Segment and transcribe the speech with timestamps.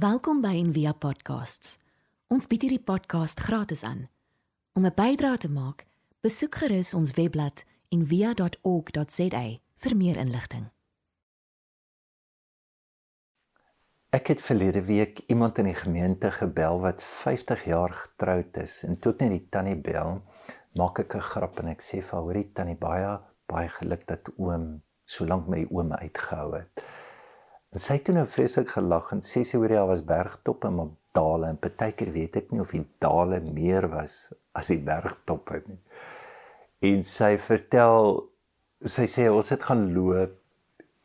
[0.00, 1.74] Welkom by Envia Podcasts.
[2.32, 4.06] Ons bied hierdie podcast gratis aan.
[4.72, 5.84] Om 'n bydrae te maak,
[6.24, 9.42] besoek gerus ons webblad en via.org.za
[9.82, 10.70] vir meer inligting.
[14.10, 18.98] Ek het verlede week iemand in die gemeente gebel wat 50 jaar getroud is en
[18.98, 20.22] toe ek net die tannie bel,
[20.72, 24.28] maak ek 'n grap en ek sê vir haar: "Hoorie tannie, baie baie geluk dat
[24.38, 26.84] oom solank my oom uitgehou het."
[27.70, 31.52] En sy het nou vreeslik gelag en sê sy hoor jy was bergtoppe en dale.
[31.52, 35.78] En partykeer weet ek nie of die dale meer was as die bergtoppe nie.
[36.90, 38.24] En sy vertel
[38.82, 40.36] sy sê ons het gaan loop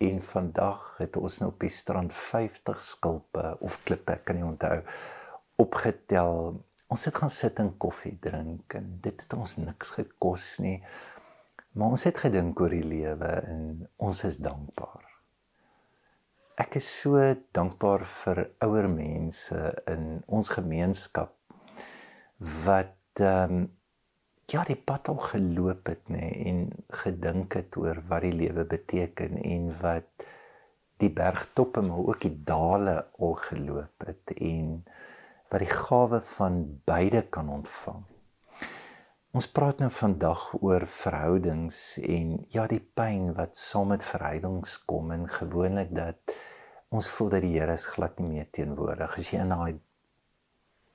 [0.05, 4.79] en vandag het ons nou op die strand 50 skulpe of klippe kan nie onthou
[5.61, 6.55] opgetel.
[6.91, 10.79] Ons het gaan sit en koffie drink en dit het ons niks gekos nie
[11.75, 13.65] maar ons het gedink oor die lewe en
[14.07, 15.04] ons is dankbaar
[16.55, 17.19] ek is so
[17.55, 19.57] dankbaar vir ouer mense
[19.91, 21.33] in ons gemeenskap
[22.67, 23.65] wat ehm um,
[24.53, 26.59] ja die pad al geloop het nê en
[27.01, 30.27] gedink het oor wat die lewe beteken en wat
[31.01, 34.83] die bergtoppe maar ook die dale al geloop het en
[35.49, 38.03] wat die gawe van beide kan ontvang.
[39.35, 45.11] Ons praat nou vandag oor verhoudings en ja die pyn wat saam met verhoudings kom
[45.11, 46.35] en gewoonlik dat
[46.95, 49.75] ons voel dat die Here is glad nie meer teenwoordig as jy in daai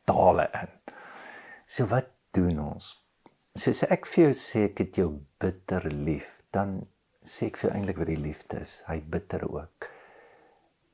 [0.08, 0.74] dale in.
[1.70, 2.94] So wat doen ons?
[3.58, 5.10] soos ek vir jou sê ek het jou
[5.42, 6.80] bitter lief, dan
[7.26, 8.80] sê ek vir eintlik wat die liefde is.
[8.88, 9.88] Hy bitter ook.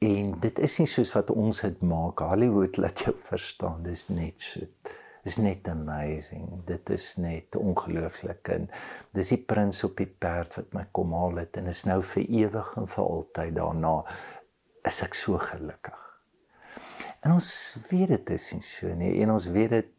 [0.05, 2.25] En dit is nie soos wat ons dit maak.
[2.25, 4.95] Hollywood laat jou verstaan, dis net soet.
[5.27, 6.63] Is net amazing.
[6.69, 8.69] Dit is net ongelooflik en
[9.17, 12.29] dis die prins op die perd wat my kom haal het en is nou vir
[12.45, 13.97] ewig en vir altyd daarna
[14.87, 16.03] is ek so gelukkig.
[17.25, 17.51] En ons
[17.91, 19.93] weet dit is nie so nie en ons weet dit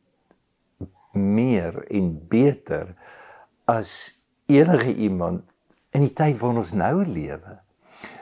[1.18, 2.94] meer en beter
[3.68, 3.92] as
[4.48, 5.56] enige iemand
[5.96, 7.58] in die tyd waarin ons nou lewe.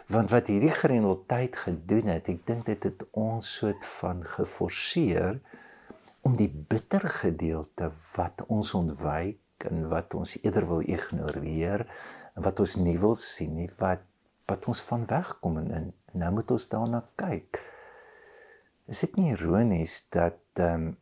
[0.09, 5.39] Want wat hierdie grendeltyd gedoen het, ek dink dit het ons soort van geforseer
[6.25, 12.61] om die bitter gedeelte wat ons ontwyk en wat ons eerder wil ignoreer en wat
[12.61, 14.05] ons nie wil sien nie, wat
[14.45, 15.85] wat ons van wegkom en, en
[16.15, 17.59] nou moet ons daarna kyk.
[18.91, 20.93] Is dit nie ironies dat ehm um,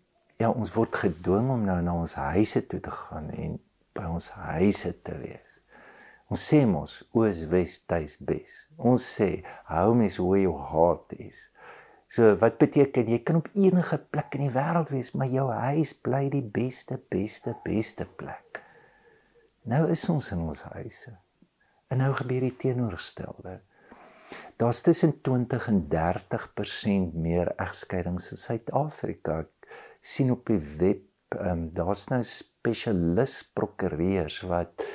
[0.42, 3.58] ja, ons word gedwing om nou na ons huise toe te gaan en
[3.96, 5.60] by ons huise te wees.
[6.34, 8.64] Ons sê mos oos wes tuis bes.
[8.78, 9.30] Ons sê
[9.70, 11.46] home is where your heart is.
[12.14, 15.94] So wat beteken jy kan op enige plek in die wêreld wees, maar jou huis
[16.06, 18.62] bly die beste beste beste plek.
[19.70, 21.14] Nou is ons in ons huise.
[21.94, 23.62] En nou gebeur die teenoorgestelde.
[24.58, 29.46] Daar's tussen 20 en 30% meer egskeidings in Suid-Afrika
[30.04, 31.04] sien op die web,
[31.40, 34.86] um, daar's nou spesialis prokureurs wat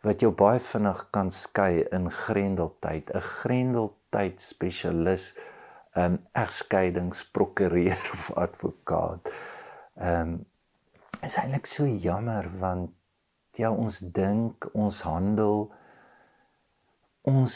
[0.00, 5.34] wat jou baie vinnig kan skei in grendeltyd, 'n grendeltyd spesialis
[5.92, 9.28] um, egskeidingsprokureur of advokaat.
[10.00, 10.46] Um,
[11.20, 12.90] is eintlik so jammer want
[13.58, 15.66] ja ons dink ons handel
[17.28, 17.54] ons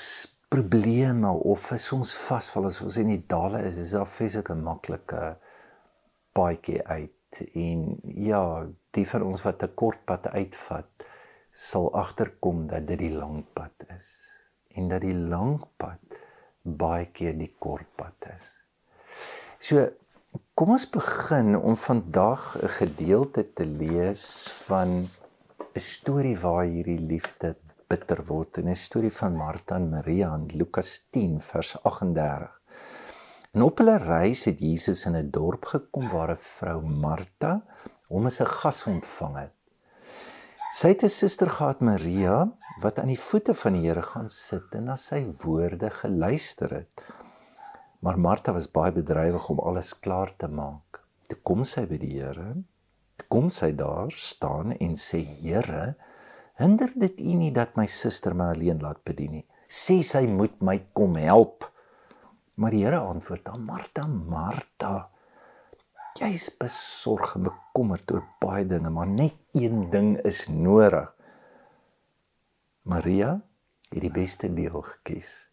[0.48, 4.62] probleme of is ons vasval as ons in die dale is is daar fisiek 'n
[4.62, 5.36] maklike
[6.32, 7.12] paadjie uit
[7.54, 11.06] en ja, die van ons wat 'n kort pad uitvat,
[11.50, 14.30] sal agterkom dat dit die lang pad is
[14.74, 16.00] en dat die lang pad
[16.62, 18.60] baie keer die kort pad is.
[19.58, 19.88] So
[20.54, 25.06] kom ons begin om vandag 'n gedeelte te lees van
[25.74, 27.56] 'n storie waar hierdie liefde
[27.88, 32.60] bitter word, 'n storie van Martha en Maria in Lukas 10 vers 38.
[33.54, 37.62] En op hulle reis het Jesus in 'n dorp gekom waar 'n vrou Martha
[38.08, 39.56] hom as 'n gas ontvang het.
[40.72, 42.50] Sy het 'n suster gehad Maria
[42.80, 47.04] wat aan die voete van die Here gaan sit en na sy woorde geluister het.
[48.00, 51.00] Maar Martha was baie bedrywig om alles klaar te maak.
[51.28, 52.56] Toe kom sy by die Here.
[53.28, 55.94] Kom sy daar staan en sê Here,
[56.60, 59.46] hinder dit U nie dat my suster my alleen laat bedien nie.
[59.66, 61.66] Sê sy moet my kom help.
[62.54, 65.08] Maar die Here antwoord aan Martha, Martha,
[66.20, 71.10] jy is besorg en bekommerd oor baie dinge, maar net een ding is nodig.
[72.86, 73.40] Maria
[73.90, 75.48] het die beste deel gekies.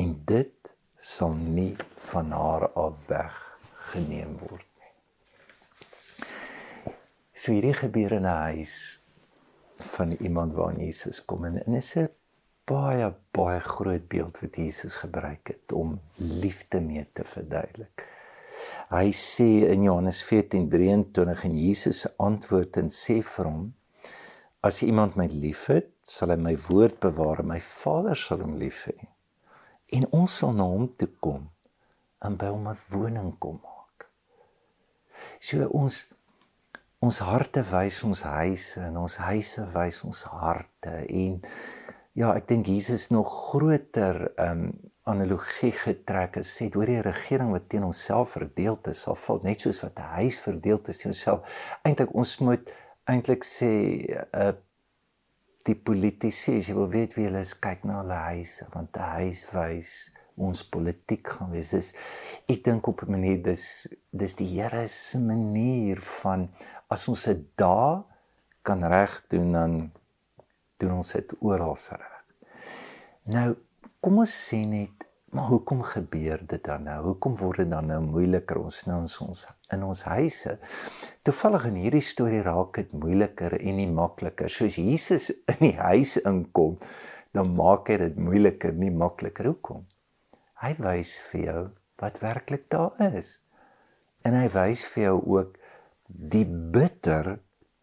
[0.00, 1.74] En dit sal nie
[2.12, 4.92] van haar af weggeneem word nie.
[7.34, 9.01] So hierdie gebeur in 'n huis
[9.82, 12.08] van iemand waar Jesus kom en, en is 'n
[12.64, 18.06] baie baie groot beeld wat Jesus gebruik het om liefde mee te verduidelik.
[18.92, 23.74] Hy sê in Johannes 14:23 en Jesus antwoord en sê vir hom:
[24.60, 28.84] As iemand my liefhet, sal hy my woord bewaar en my Vader sal hom lief
[28.86, 29.08] hê.
[29.96, 31.48] En ons sal na hom toe kom
[32.22, 34.06] en by hom 'n woning kom maak.
[35.40, 36.12] So ons
[37.02, 41.40] ons harte wys ons huise en ons huise wys ons harte en
[42.14, 44.70] ja, ek dink Jesus nog groter um
[45.10, 49.64] analogie getrek en sê oor die regering wat teen homself verdeel is, sal val net
[49.64, 51.40] soos wat 'n huis verdeel is teen homself.
[51.82, 52.70] Eintlik ons moet
[53.10, 53.72] eintlik sê
[54.32, 54.52] uh,
[55.66, 59.10] die politici, as jy wil weet wie hulle is, kyk na hulle huise want 'n
[59.18, 61.70] huis wys ons politiek gaan wees.
[61.70, 61.92] Dis
[62.48, 66.48] ek dink op 'n manier dis dis die Here se manier van
[66.92, 68.02] as ons dit daar
[68.66, 69.78] kan reg doen dan
[70.82, 72.18] doen ons dit oral reg.
[73.30, 73.48] Nou
[74.02, 76.98] kom ons sê net maar hoekom gebeur dit dan nou?
[77.06, 80.58] Hoekom word dit dan nou moeiliker ons nou in ons in ons huise?
[81.24, 84.52] Toevallig in hierdie storie raak dit moeiliker en nie makliker.
[84.52, 86.76] Soos Jesus in die huis inkom,
[87.32, 89.48] dan maak hy dit moeiliker, nie makliker.
[89.54, 89.86] Hoekom?
[90.60, 91.62] Hy wys vir jou
[92.02, 93.38] wat werklik daar is.
[94.28, 95.56] En hy wys vir jou ook
[96.12, 97.38] die bitter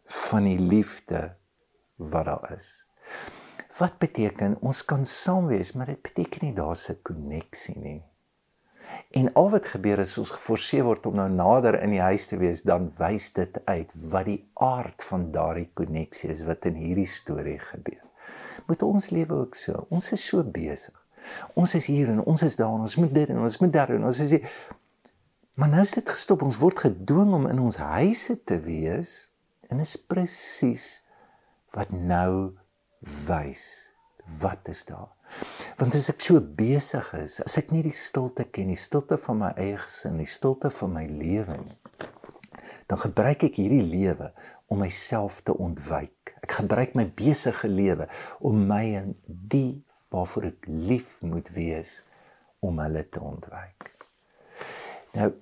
[0.06, 1.36] van die liefde
[1.96, 2.70] wat daar is.
[3.78, 8.04] Wat beteken ons kan saam wees, maar dit beteken nie daar's 'n koneksie nie.
[9.12, 12.38] En al wat gebeur is ons geforseer word om nou nader in die huis te
[12.38, 17.08] wees, dan wys dit uit wat die aard van daardie koneksie is wat in hierdie
[17.08, 18.06] storie gebeur.
[18.68, 19.86] Moet ons lewe ook so.
[19.90, 20.96] Ons is so besig.
[21.54, 23.90] Ons is hier en ons is daar en ons moet dit en ons moet daar
[23.90, 24.52] en ons is hier.
[25.60, 26.44] Maar nou is dit gestop.
[26.48, 29.34] Ons word gedwing om in ons huise te wees
[29.68, 30.86] en is presies
[31.76, 32.56] wat nou
[33.28, 33.66] wys.
[34.40, 35.10] Wat is daar?
[35.82, 39.42] Want as ek so besig is, as ek nie die stilte ken, die stilte van
[39.42, 41.76] my eie gesin, die stilte van my lewe nie,
[42.88, 44.32] dan gebruik ek hierdie lewe
[44.72, 46.38] om myself te ontwyk.
[46.40, 48.08] Ek gebruik my besige lewe
[48.40, 49.82] om my en die
[50.14, 51.98] waarvoor ek lief moet wees
[52.64, 53.92] om hulle te ontwyk.
[55.20, 55.34] Nou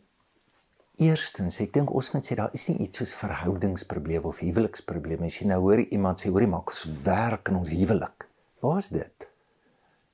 [0.98, 5.30] Eerstens, ek dink ons moet sê daar is nie iets soos verhoudingsprobleme of huweliksprobleme.
[5.30, 8.26] As jy nou hoor iemand sê, hoorie maak ons werk in ons huwelik.
[8.66, 9.28] Waar is dit?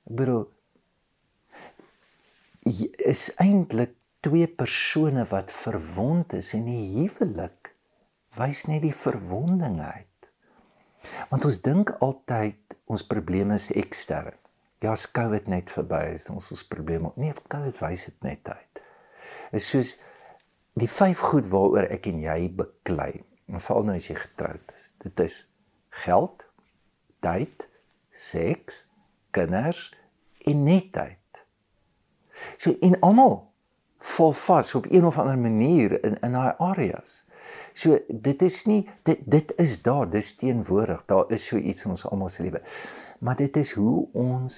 [0.09, 0.43] Ek bedoel
[2.63, 7.73] is eintlik twee persone wat verwond is en die huwelik
[8.37, 10.29] wys net die verwonding uit.
[11.31, 14.35] Want ons dink altyd ons probleme is ekstern.
[14.83, 17.13] Ja, as COVID net verby is, ons ons probleme.
[17.15, 18.81] Nee, COVID wys dit net uit.
[19.55, 19.93] Is soos
[20.79, 23.23] die vyf goed waaroor ek en jy beklei.
[23.51, 24.89] En veral nou as jy getroud is.
[25.03, 25.37] Dit is
[26.03, 26.45] geld,
[27.21, 27.67] tyd,
[28.13, 28.87] seks,
[29.35, 29.91] kinders
[30.47, 31.19] en netheid.
[32.57, 33.37] So en almal
[34.03, 37.21] val vas op een of ander manier in in daai areas.
[37.73, 41.05] So dit is nie dit dit is daar, dis teenwoordig.
[41.05, 42.61] Daar is so iets in ons almal se lewe.
[43.19, 44.55] Maar dit is hoe ons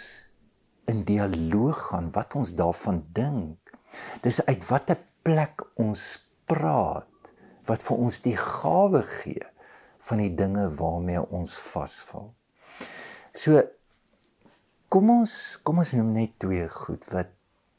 [0.85, 3.73] in dialoog gaan, wat ons daarvan dink.
[4.21, 6.03] Dis uit watter plek ons
[6.45, 7.31] praat
[7.65, 9.47] wat vir ons die gawe gee
[10.07, 12.29] van die dinge waarmee ons vasval.
[13.33, 13.63] So
[14.93, 15.33] kom ons
[15.65, 17.33] kom ons noem net twee goed wat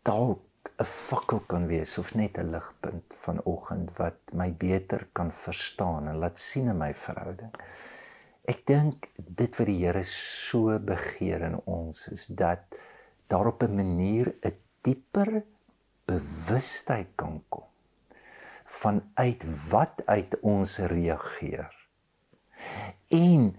[0.06, 0.42] dalk
[0.76, 6.18] 'n fakkel kan wees of net 'n ligpunt vanoggend wat my beter kan verstaan en
[6.18, 7.54] laat sien in my verhouding.
[8.44, 12.60] Ek dink dit wat die Here so begeer in ons is dat
[13.28, 15.42] daar op 'n manier 'n dieper
[16.06, 17.66] bewustheid kan kom
[18.66, 21.70] vanuit wat uit ons reageer.
[23.14, 23.54] En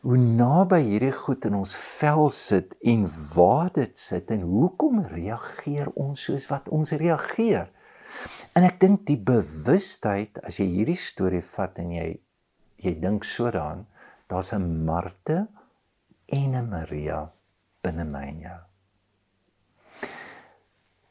[0.00, 3.04] hoe naby hierdie goed in ons vel sit en
[3.34, 7.68] waar dit sit en hoekom reageer ons soos wat ons reageer.
[8.56, 12.08] En ek dink die bewustheid as jy hierdie storie vat en jy
[12.80, 13.84] jy dink so daaraan,
[14.28, 15.46] daar's 'n Marte
[16.32, 17.30] en 'n Maria
[17.82, 18.69] binne my en jou.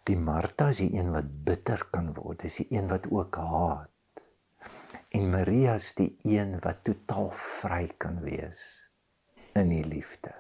[0.08, 3.90] Die Martha is die een wat bitter kan word, dis die een wat ook haat.
[5.10, 8.62] En Maria is die een wat totaal vry kan wees
[9.58, 10.34] in die liefde.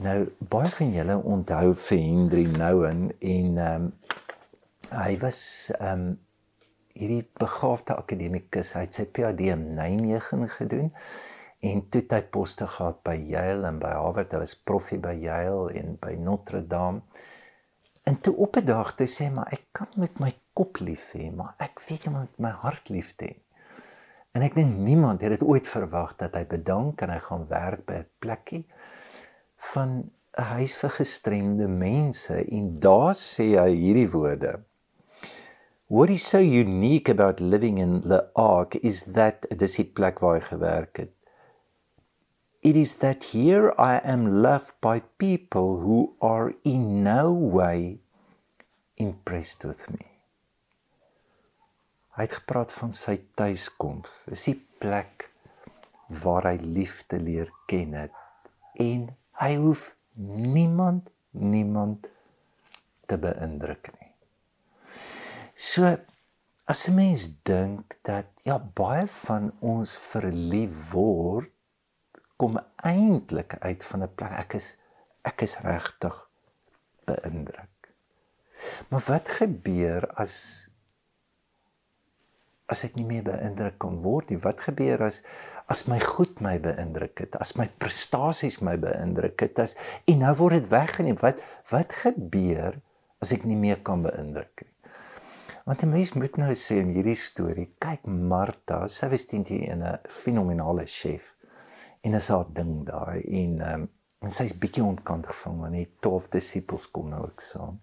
[0.00, 3.92] Nou baie van julle onthou vir Henry Nouwen en ehm um,
[4.90, 5.40] hy was
[5.78, 6.18] ehm um,
[7.00, 10.90] hierdie begaafde akademikus, hy het sy PhD in Nijmegen gedoen
[11.64, 15.70] en toe hy poste gehad by Yale en by Harvard, hy was proffie by Yale
[15.76, 17.04] en by Notre Dame.
[18.10, 21.30] En toe op 'n dag toe sê maar ek kan met my kop lief hê,
[21.34, 23.30] maar ek weet nie met my hart lief hê.
[24.34, 27.84] En ek dink niemand het dit ooit verwag dat hy bedank en hy gaan werk
[27.86, 28.64] by 'n plekkie
[29.74, 34.52] van 'n huis vir gestremde mense en daar sê hy hierdie woorde.
[35.86, 40.34] What is so unique about living in the ark is that dis die plek waar
[40.34, 41.14] hy gewerk het.
[42.62, 48.00] It is that here I am loved by people who are in no way
[48.98, 50.04] impressed with me.
[52.20, 54.26] Hy het gepraat van sy tuiskoms.
[54.28, 55.30] Dis die plek
[56.20, 58.12] waar hy liefde leer ken het
[58.76, 59.06] en
[59.40, 59.86] hy hoef
[60.20, 62.10] niemand niemand
[63.08, 64.10] te beïndruk nie.
[65.56, 65.96] So
[66.68, 71.48] as 'n mens dink dat ja baie van ons verlief word
[72.40, 72.56] kom
[72.88, 74.76] eintlik uit van 'n plek ek is
[75.28, 76.16] ek is regtig
[77.04, 77.92] beïndruk.
[78.88, 80.34] Maar wat gebeur as
[82.70, 84.38] as ek nie meer beïndruk kan word nie?
[84.38, 85.22] Wat gebeur as
[85.70, 89.76] as my goed my beïndruk het, as my prestasies my beïndruk het, as
[90.10, 91.18] en nou word dit weggeneem.
[91.22, 91.38] Wat
[91.70, 92.80] wat gebeur
[93.22, 94.74] as ek nie meer kan beïndruk nie?
[95.66, 99.68] Want 'n mens moet nou sê in hierdie storie, kyk Martha, sy was teen die
[99.70, 101.34] 'n fenominale chef.
[102.00, 103.88] En is haar ding daai en um,
[104.20, 107.78] en sy's bietjie ontkant gevang want die 12 disippels kom nou ook saam.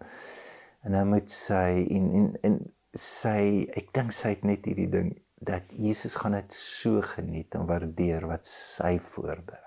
[0.85, 2.59] En dan moet sy en en en
[2.97, 5.15] sy ek dink sy het net hierdie ding
[5.47, 9.63] dat Jesus gaan dit so geniet en waardeer wat sy voorberei.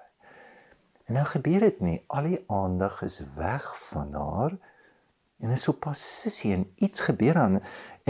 [1.07, 1.99] En nou gebeur dit nie.
[2.07, 4.55] Al die aandag is weg van haar
[5.41, 7.59] en is op posisie en iets gebeur aan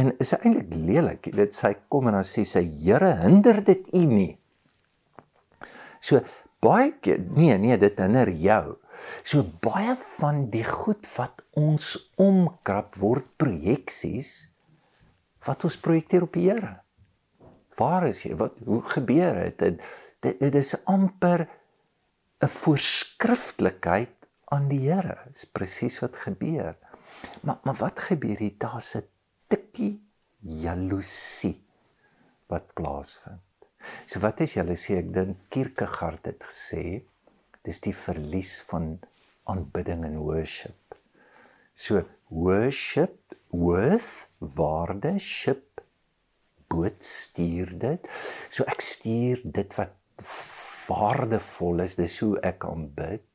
[0.01, 1.31] en is eintlik lelik.
[1.37, 4.33] Dit sy kom en dan sê sy Here, hinder dit u nie.
[6.01, 6.21] So
[6.61, 8.77] baie keer nee nee dit hinder jou.
[9.25, 14.51] So baie van die goed wat ons omkrap word projeksies
[15.47, 16.75] wat ons projekteer op die Here.
[17.79, 18.35] Waar is jy?
[18.37, 19.59] Wat hoe gebeur dit?
[19.59, 19.81] Dit,
[20.21, 21.49] dit, dit is amper
[22.41, 24.17] 'n voorskriftelikheid
[24.53, 25.17] aan die Here.
[25.33, 26.77] Dis presies wat gebeur.
[27.41, 28.57] Maar maar wat gebeur hier?
[28.59, 29.05] Daar's 'n
[29.49, 30.01] tikkie
[30.41, 31.65] jaloesie
[32.49, 33.50] wat plaasvind.
[34.07, 34.99] So wat is jaloesie?
[35.01, 37.03] Ek dink Kierkegaard het gesê
[37.67, 38.95] dis die verlies van
[39.51, 40.97] aanbidding en worship.
[41.75, 45.81] So worship worth waarde ship
[46.71, 48.07] boot stuur dit
[48.49, 49.97] so ek stuur dit wat
[50.91, 53.27] waardevol is dis hoe ek aanbid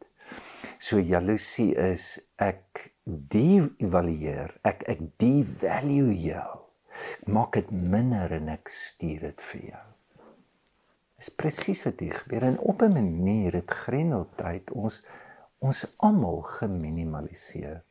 [0.80, 2.08] so jaloesie is
[2.42, 2.88] ek
[3.36, 6.48] de-evalueer ek ek de-value jou
[7.36, 9.86] maak dit minder en ek stuur dit vir jou
[11.26, 12.44] is presies wat hier gebeur.
[12.46, 15.04] En op 'n manier het grendeltyd ons
[15.60, 17.84] ons almal geminimaliseer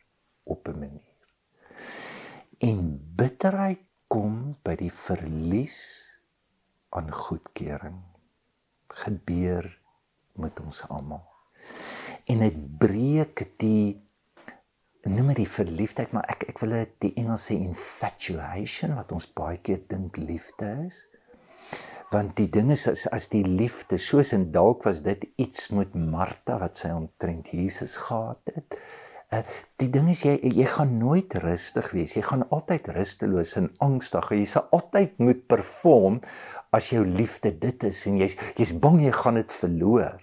[0.42, 1.18] op 'n manier.
[2.58, 5.78] En bitterheid kom by die verlies
[6.88, 7.98] aan goedkeuring.
[8.86, 9.80] Gebeur
[10.32, 11.26] met ons almal.
[12.24, 14.02] En dit breek die
[15.02, 19.26] noem dit die verliefdheid maar ek ek wil dit die Engels sê infatuation wat ons
[19.32, 21.08] baie keer dink liefde is
[22.14, 25.96] want die ding is as, as die liefde soos en dalk was dit iets met
[25.98, 28.78] Martha wat sy omtrent Jesus gehad het
[29.34, 29.40] Uh,
[29.80, 32.12] die ding is jy jy gaan nooit rustig wees.
[32.14, 34.28] Jy gaan altyd rusteloos en angstig.
[34.36, 36.20] Jy sal altyd moet perform
[36.74, 40.20] as jou liefde dit is en jy's jy's bang jy gaan dit verloor.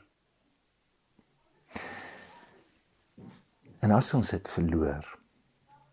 [3.81, 5.07] En as ons dit verloor,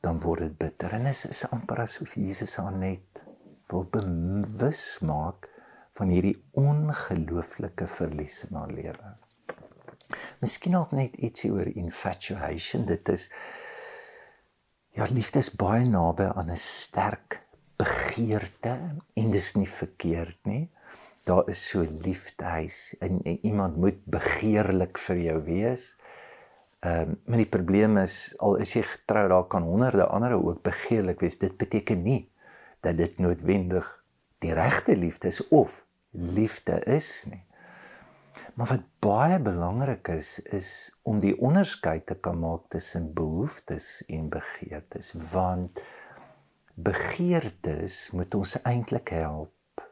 [0.05, 0.93] dan word dit bitter.
[0.99, 3.25] En is is amper asof Jesus aan net
[3.73, 5.49] wil bewus maak
[5.99, 9.15] van hierdie ongelooflike verlies in haar lewe.
[10.43, 12.87] Miskien ook net ietsie oor infatuation.
[12.87, 13.29] Dit is
[14.95, 17.43] ja, liefde is baie naby aan 'n sterk
[17.79, 18.75] begeerte
[19.15, 20.71] en dis nie verkeerd nie.
[21.25, 25.97] Daar is so liefdehuis en, en iemand moet begeerlik vir jou wees.
[26.81, 30.63] Ehm um, maar die probleem is al is jy getrou daar kan honderde ander ook
[30.63, 31.39] begeerlik wees.
[31.39, 32.31] Dit beteken nie
[32.81, 34.05] dat dit noodwendig
[34.39, 35.85] die regte liefde is of
[36.19, 37.45] liefde is nie.
[38.55, 40.71] Maar wat baie belangrik is is
[41.03, 45.81] om die onderskeid te kan maak tussen behoeftes en begeertes want
[46.75, 49.83] begeertes moet ons eintlik help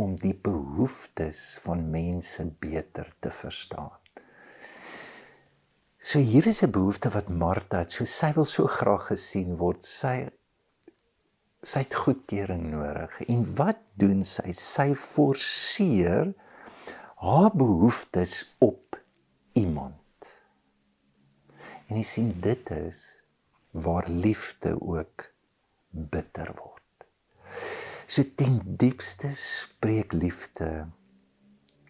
[0.00, 3.92] om die behoeftes van mense beter te verstaan.
[6.00, 7.92] So hier is 'n behoefte wat Martha het.
[7.92, 9.84] So sy wil so graag gesien word.
[9.84, 10.30] Sy
[11.62, 13.20] sy het goedkeuring nodig.
[13.28, 14.52] En wat doen sy?
[14.56, 16.32] Sy forceer
[17.20, 18.96] haar behoeftes op
[19.52, 19.96] iemand.
[21.90, 23.00] En jy sien dit is
[23.70, 25.26] waar liefde ook
[25.90, 27.06] bitter word.
[28.10, 30.88] So ten diepste spreek liefde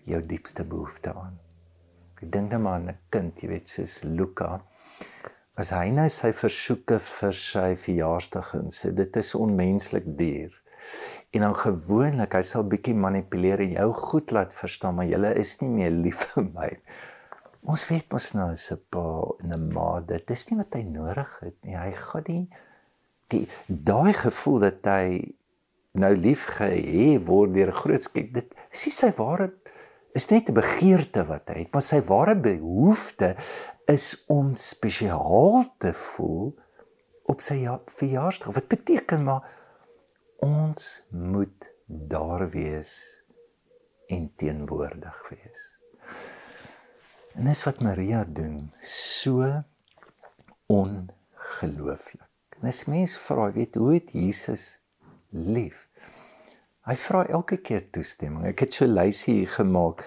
[0.04, 1.38] jou diepste behoefte aan.
[2.20, 4.60] Ek dink net maar aan 'n kind, jy weet, soos Luka.
[5.60, 10.54] As hy nou sy versoeke vir sy verjaarsdag insê, dit is onmenslik duur.
[11.36, 15.58] En dan gewoonlik, hy sal bietjie manipuleer en jou goed laat verstaan, maar jy is
[15.60, 16.70] nie meer lief vir my.
[17.68, 19.04] Ons weet mos nou as 'n pa
[19.44, 21.76] en 'n ma, dit is nie wat hy nodig het nie.
[21.76, 22.48] Hy gaan nie
[23.30, 25.34] die daai gevoel dat hy
[26.00, 29.50] nou lief gehê word deur 'n groot skep dit is nie sy ware
[30.14, 33.36] is net 'n begeerte wat hy het maar sy ware behoefte
[33.90, 36.52] is om spesiaal te voel
[37.30, 39.46] op sy ja, verjaarsdag wat beteken maar
[40.46, 42.92] ons moet daar wees
[44.10, 45.66] en teenwoordig wees
[47.34, 49.46] en dis wat Maria doen so
[50.70, 52.28] ongelooflik
[52.60, 54.80] en as mens vra weet hoe het Jesus
[55.30, 55.86] lief.
[56.86, 58.46] Hy vra elke keer toestemming.
[58.50, 60.04] Ek het so lysie hier gemaak.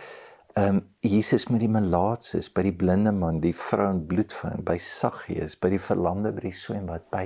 [0.53, 4.75] Ehm um, Jesus met die melaatses, by die blinde man, die vrou in bloedvang, by
[4.77, 7.23] Saggeus, by die verlamde by die swembad, by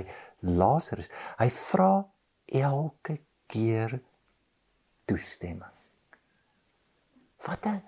[0.48, 1.10] Lazarus.
[1.36, 1.90] Hy vra
[2.48, 3.18] elke
[3.52, 3.98] keer
[5.04, 5.76] toestemming.
[7.44, 7.82] Wat 'n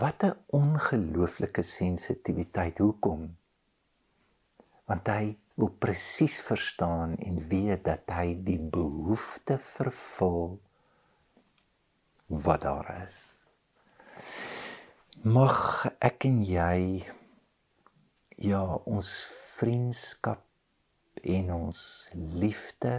[0.00, 2.78] wat 'n ongelooflike sensitiwiteit.
[2.78, 3.36] Hoekom?
[4.88, 10.58] Want hy wil presies verstaan en weet dat hy die behoefte vervul
[12.26, 13.35] wat daar is.
[15.26, 17.02] Mag ek en jy
[18.46, 19.08] ja, ons
[19.56, 20.44] vriendskap
[21.26, 21.80] en ons
[22.14, 22.92] liefde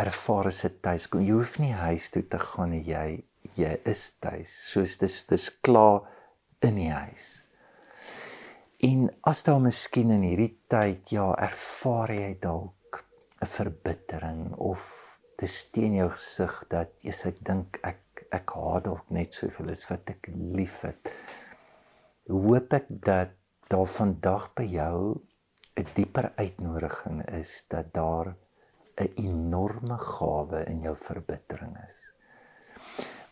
[0.00, 1.20] ervaar as dit tuis kom.
[1.20, 4.54] Jy hoef nie huis toe te gaan nie, jy jy is tuis.
[4.70, 6.08] Soos dis dis klaar
[6.64, 7.26] in die huis.
[8.88, 13.04] En as daar miskien in hierdie tyd ja, ervaar jy dalk
[13.44, 14.80] 'n verbittering of
[15.36, 18.05] te steen jou gesig dat jy sê ek dink ek
[18.38, 21.10] ek haat dalk net soveel as wat ek liefhet.
[22.30, 23.34] Hoop ek dat
[23.72, 24.98] daar vandag by jou
[25.76, 28.36] 'n dieper uitnodiging is dat daar
[28.96, 32.12] 'n enorme gawe in jou verbittering is.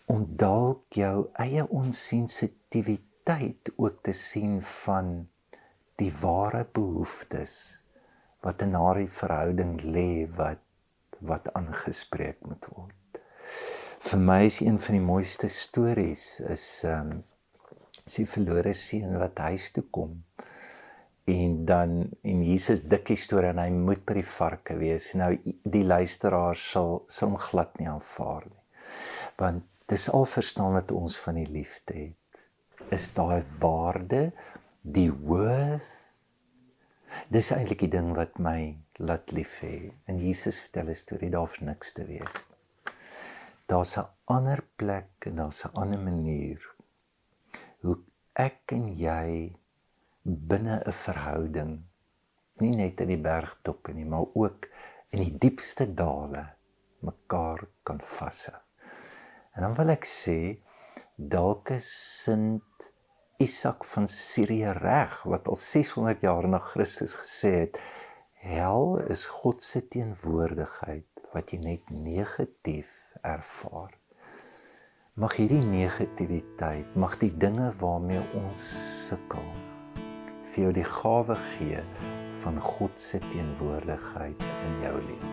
[0.07, 5.29] Om dalk jou eie onsensitiwiteit ook te sien van
[5.97, 7.83] die ware behoeftes
[8.41, 10.59] wat in haar verhouding lê wat
[11.25, 13.21] wat aangespreek moet word.
[14.05, 17.23] Vir my is een van die mooiste stories is ehm um,
[18.05, 20.11] sy verlore seun wat huis toe kom
[21.33, 21.95] en dan
[22.33, 25.07] en Jesus dik storie en hy moet by die varke wees.
[25.17, 28.63] Nou die luisteraar sal sal hom glad nie aanvaar nie.
[29.41, 32.45] Want dis al verstaan wat ons van die liefde het.
[32.93, 34.27] Is daai waarde
[34.83, 35.93] die worth
[37.33, 39.77] dis eintlik die ding wat my laat lief hê
[40.11, 42.45] en Jesus vertel 'n storie daar's niks te wees
[43.67, 46.61] daar's 'n ander plek en daar's 'n ander manier
[47.81, 47.99] hoe
[48.35, 49.57] ek en jy
[50.25, 51.73] binne 'n verhouding
[52.63, 54.69] nie net in die bergtoppe nie maar ook
[55.11, 56.45] in die diepste dale
[56.99, 58.59] mekaar kan vashou.
[59.55, 60.39] En dan wil ek sê
[61.17, 61.89] dalk is
[62.23, 62.91] sint
[63.39, 67.79] Isak van Sirië reg wat al 600 jaar na Christus gesê het
[68.45, 73.93] hel is God se teenwoordigheid wat jy net negatief ervaar.
[75.15, 78.65] Mag hierdie negativiteit, mag die dinge waarmee ons
[79.09, 79.47] sukkel
[80.55, 81.81] vir jou die gawe gee
[82.45, 85.33] van God se teenwoordigheid in jou lewe.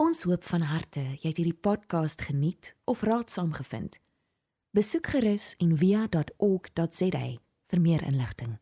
[0.00, 4.00] Ons hoop van harte jy het hierdie podcast geniet of raadsaam gevind.
[4.74, 7.26] Besoek gerus en via.ok.za
[7.70, 8.58] vir meer inligting.